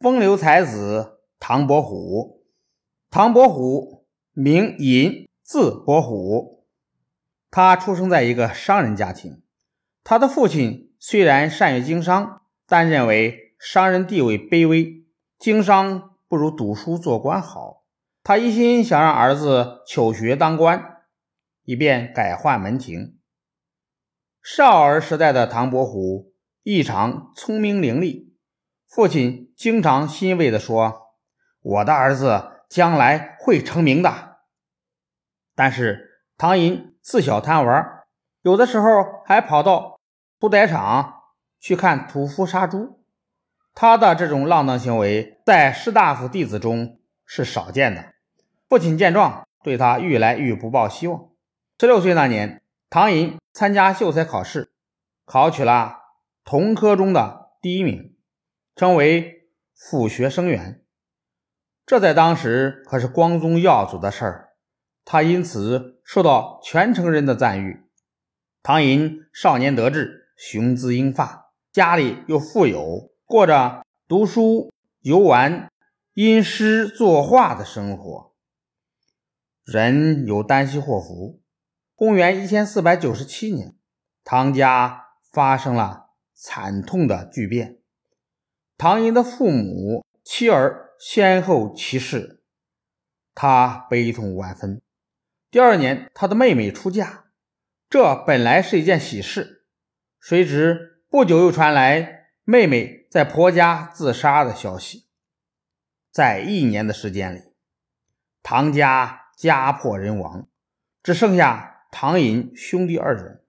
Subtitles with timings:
[0.00, 2.42] 风流才子唐伯虎。
[3.10, 6.64] 唐伯虎名寅，字伯虎。
[7.50, 9.42] 他出生在一个商人家庭。
[10.02, 15.04] 他的父亲虽然善于经商，但认为商人地位卑微，
[15.38, 17.84] 经商不如读书做官好。
[18.22, 21.02] 他一心想让儿子求学当官，
[21.64, 23.18] 以便改换门庭。
[24.42, 26.32] 少儿时代的唐伯虎
[26.62, 28.29] 异常聪明伶俐。
[28.90, 31.14] 父亲经常欣慰地说
[31.62, 34.38] ：“我的儿子将来会成名的。”
[35.54, 38.02] 但是唐寅自小贪玩，
[38.42, 38.88] 有的时候
[39.24, 40.00] 还跑到
[40.40, 41.22] 屠宰场
[41.60, 43.04] 去看屠夫杀猪。
[43.74, 48.14] 他的这种浪荡行为在士大夫弟子中是少见的。
[48.68, 51.28] 父亲见状，对他愈来愈不抱希望。
[51.78, 54.72] 十六岁那年，唐寅参加秀才考试，
[55.24, 55.98] 考取了
[56.42, 58.16] 同科中的第一名。
[58.76, 60.84] 称为府学生员，
[61.86, 64.50] 这在当时可是光宗耀祖的事儿。
[65.04, 67.88] 他因此受到全城人的赞誉。
[68.62, 75.68] 唐寅少年得志，雄姿英发，家里又富有，过着读书、游玩、
[76.14, 78.34] 吟诗作画的生活。
[79.64, 81.42] 人有旦夕祸福。
[81.94, 83.74] 公元一千四百九十七年，
[84.22, 87.79] 唐家发生了惨痛的巨变。
[88.80, 92.42] 唐寅的父母、妻儿先后去世，
[93.34, 94.80] 他悲痛万分。
[95.50, 97.26] 第二年，他的妹妹出嫁，
[97.90, 99.66] 这本来是一件喜事。
[100.18, 105.04] 谁知不久又传来妹妹在婆家自杀的消息。
[106.10, 107.52] 在一年的时间里，
[108.42, 110.48] 唐家家破人亡，
[111.02, 113.44] 只剩下唐寅兄弟二人。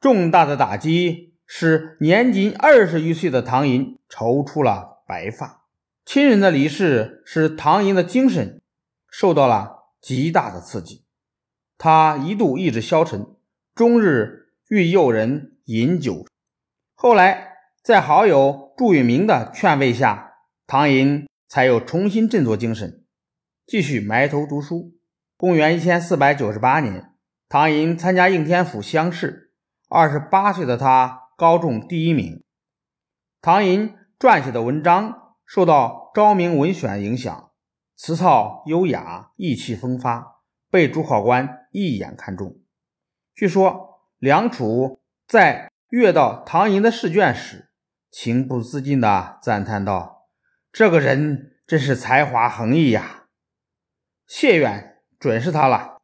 [0.00, 1.33] 重大的打击。
[1.46, 5.64] 使年仅二十余岁的唐寅愁出了白发。
[6.04, 8.60] 亲人的离世使唐寅的精神
[9.10, 11.04] 受到了极大的刺激，
[11.78, 13.26] 他一度意志消沉，
[13.74, 16.26] 终日欲诱人饮酒。
[16.94, 20.32] 后来在好友祝允明的劝慰下，
[20.66, 23.04] 唐寅才又重新振作精神，
[23.66, 24.94] 继续埋头读书。
[25.36, 27.12] 公元一千四百九十八年，
[27.48, 29.52] 唐寅参加应天府乡试，
[29.88, 31.23] 二十八岁的他。
[31.36, 32.42] 高中第一名。
[33.40, 37.50] 唐寅撰写的文章受到《昭明文选》影响，
[37.96, 42.60] 词藻优雅，意气风发，被主考官一眼看中。
[43.34, 47.70] 据说梁楚在阅到唐寅的试卷时，
[48.10, 50.28] 情不自禁地赞叹道
[50.72, 53.26] ：“这个人真是才华横溢呀！”
[54.26, 55.98] 谢远准是他了。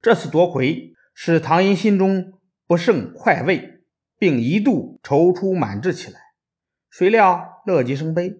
[0.00, 3.71] 这次夺魁，使唐寅心中不胜快慰。
[4.22, 6.20] 并一度踌躇满志起来，
[6.88, 8.36] 谁料乐极生悲。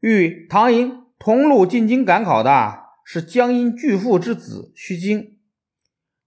[0.00, 5.38] 与唐寅同路进京赶考的是江阴巨富之子徐经，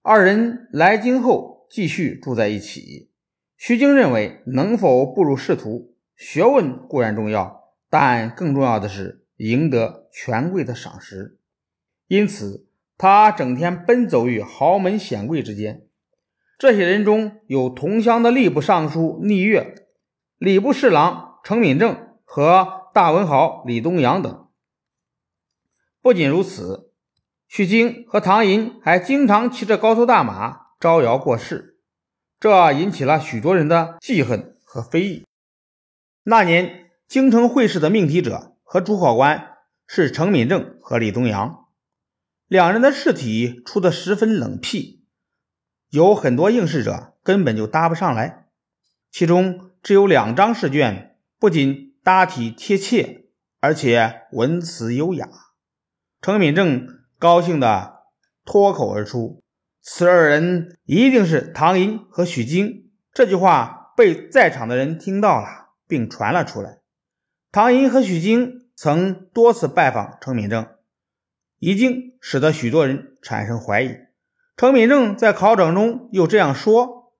[0.01, 3.11] 二人来京后继续住在一起。
[3.57, 11.37] 徐经认为，能否步入仕途，学问固然重要，但更重要的是赢得权贵的赏识，
[12.07, 15.88] 因此他整天奔走于豪门显贵之间。
[16.59, 19.87] 这些人中有同乡的吏部尚书逆月、
[20.37, 24.49] 礼部侍郎程敏正和大文豪李东阳等。
[26.01, 26.91] 不仅如此，
[27.47, 31.77] 许经和唐寅还经常骑着高头大马招摇过市，
[32.41, 35.25] 这引起了许多人的记恨和非议。
[36.23, 39.55] 那年京城会试的命题者和主考官
[39.87, 41.67] 是程敏正和李东阳，
[42.47, 44.98] 两人的试题出得十分冷僻。
[45.89, 48.47] 有很多应试者根本就答不上来，
[49.11, 53.25] 其中只有两张试卷，不仅答题贴切，
[53.59, 55.27] 而且文辞优雅。
[56.21, 58.03] 程敏正高兴地
[58.45, 59.41] 脱口而出
[59.81, 66.79] ：“此二人一定是唐寅和许经。”这句话被在场的人听到了，并传了出来。
[67.51, 70.67] 唐寅和许经曾多次拜访程敏正，
[71.57, 74.08] 已经使得许多人产生怀疑。
[74.59, 77.13] 程敏正在考场中又这样说，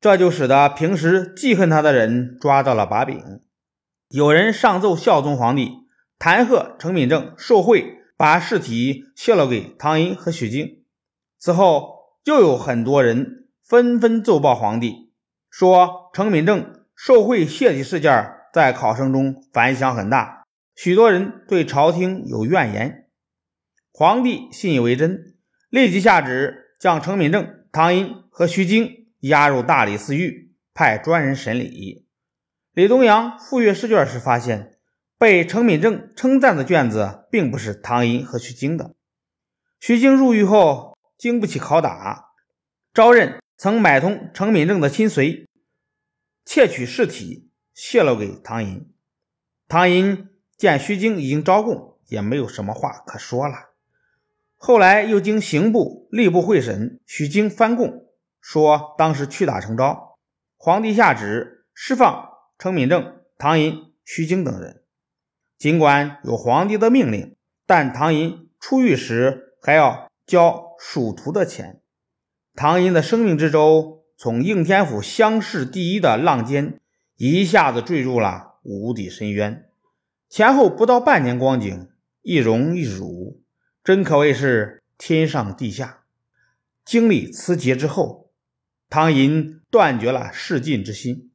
[0.00, 3.22] 这就使得平时记恨他的人抓到了把柄。
[4.08, 5.70] 有人上奏孝宗皇帝，
[6.18, 10.82] 弹劾程敏正受贿，把试题泄露给唐寅和许经。
[11.38, 15.12] 此后，又有很多人纷纷奏报皇帝，
[15.48, 20.42] 说程敏正受贿泄题事件在考生中反响很大，
[20.74, 23.06] 许多人对朝廷有怨言。
[23.92, 25.36] 皇帝信以为真，
[25.70, 26.62] 立即下旨。
[26.84, 32.06] 将程敏正、唐寅和徐经押入大理寺狱，派专人审理。
[32.74, 34.76] 李东阳复阅试卷时发现，
[35.16, 38.94] 被程敏正称赞的卷子并不是唐寅和徐经的。
[39.80, 42.32] 徐经入狱后，经不起拷打，
[42.92, 45.48] 招认曾买通程敏正的亲随，
[46.44, 48.92] 窃取试体泄露给唐寅。
[49.68, 50.28] 唐寅
[50.58, 53.70] 见徐经已经招供，也没有什么话可说了。
[54.66, 58.06] 后来又经刑部、吏部会审，徐经翻供，
[58.40, 60.16] 说当时屈打成招，
[60.56, 64.82] 皇帝下旨释放程敏正、唐寅、徐经等人。
[65.58, 69.42] 尽管有皇帝的命令，但唐寅出狱时。
[69.60, 71.80] 还要交属徒的钱。
[72.54, 76.80] 唐寅的生命之舟从应天府乡试第一的浪尖，
[77.16, 79.66] 一下子坠入了无底深渊。
[80.28, 81.88] 前后不到半年光景，
[82.20, 83.42] 一荣一辱，
[83.84, 86.04] 真可谓是天上地下。
[86.86, 88.32] 经历此劫之后，
[88.88, 91.30] 唐寅断绝了仕进之心。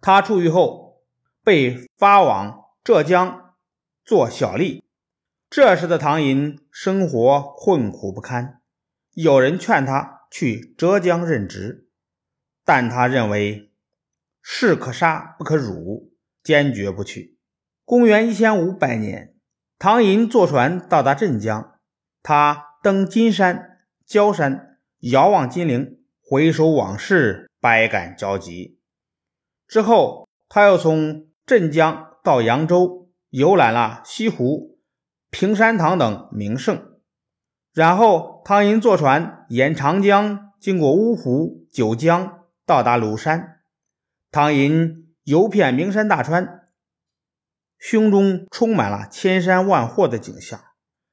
[0.00, 1.02] 他出狱后，
[1.44, 3.54] 被发往浙江
[4.06, 4.84] 做小吏。
[5.50, 8.62] 这时的唐寅生活困苦不堪，
[9.12, 11.90] 有人劝他去浙江任职，
[12.64, 13.70] 但他认为
[14.40, 17.36] 士可杀不可辱，坚决不去。
[17.84, 19.35] 公元一千五百年，
[19.78, 21.74] 唐寅坐船到达镇江，
[22.22, 28.78] 他登金山、焦山，遥望金陵，回首往事，百感交集。
[29.68, 34.78] 之后，他又从镇江到扬州，游览了西湖。
[35.28, 36.80] 平山堂等名胜，
[37.74, 43.60] 然后唐寅坐船沿长江，经过芜湖、九江，到达庐山。
[44.30, 46.65] 唐寅游遍名山大川，
[47.78, 50.60] 胸中充满了千山万壑的景象，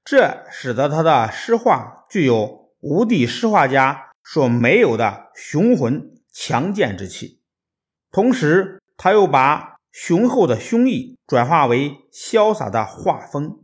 [0.04, 7.42] 这使得他的诗画具有吴地诗画家所没有的雄浑强健之气。
[8.12, 13.64] 同时，他又把雄厚的胸臆转化为潇洒的画风。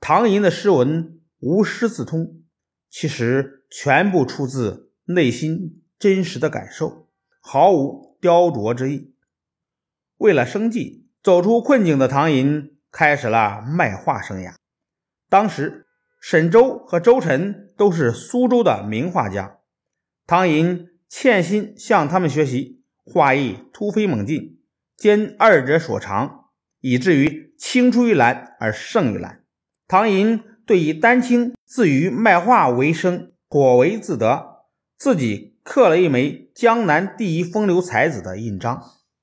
[0.00, 2.42] 唐寅的诗文无师自通，
[2.90, 7.08] 其实全部出自内心真实的感受，
[7.40, 9.14] 毫无雕琢之意。
[10.18, 14.54] 为了生计，走出困境的唐寅开始了卖画生涯。
[15.28, 15.86] 当时，
[16.20, 19.58] 沈周和周晨都是苏州的名画家，
[20.26, 24.60] 唐寅欠心向他们学习，画艺突飞猛进，
[24.96, 26.46] 兼二者所长，
[26.80, 29.44] 以至于青出于蓝而胜于蓝。
[29.86, 34.64] 唐寅对以丹青自于卖画为生颇为自得，
[34.96, 38.82] 自己刻了一枚江南第一风流才子的印章。